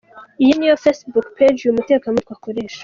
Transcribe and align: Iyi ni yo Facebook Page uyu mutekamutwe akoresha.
Iyi 0.43 0.53
ni 0.55 0.65
yo 0.69 0.75
Facebook 0.83 1.27
Page 1.37 1.59
uyu 1.63 1.77
mutekamutwe 1.77 2.31
akoresha. 2.33 2.79